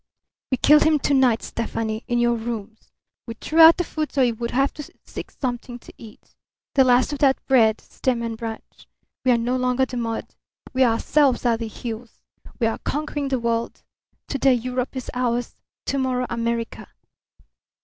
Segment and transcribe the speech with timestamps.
[0.49, 2.89] "We killed him to night, Stefani, in your rooms.
[3.27, 6.33] We threw out the food so he would have to seek something to eat.
[6.73, 8.87] The last of that breed, stem and branch!
[9.23, 10.33] We are no longer the mud;
[10.73, 12.17] we ourselves are the heels.
[12.57, 13.83] We are conquering the world.
[14.27, 16.87] Today Europe is ours; to morrow, America!"